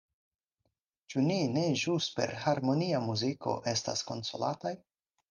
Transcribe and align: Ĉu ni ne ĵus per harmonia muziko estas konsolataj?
Ĉu 1.13 1.23
ni 1.25 1.35
ne 1.57 1.65
ĵus 1.81 2.07
per 2.15 2.33
harmonia 2.45 3.03
muziko 3.09 3.55
estas 3.73 4.03
konsolataj? 4.09 4.73